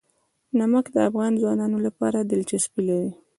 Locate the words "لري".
2.89-3.11